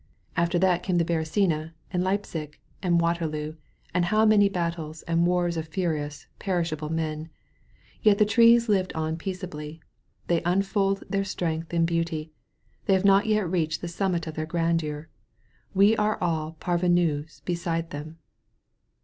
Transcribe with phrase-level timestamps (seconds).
[0.35, 3.57] After that came the Beresina and Leipsic and Waterloo
[3.93, 7.29] and how many battles and wars of furious, perishable men.
[8.01, 9.79] Yet the trees live on peaceably,
[10.25, 12.31] they unfold their strength in beauty,
[12.87, 15.07] they have not yet reached the summit of their grandeur.
[15.75, 18.17] We are all jmrvenus beside them.'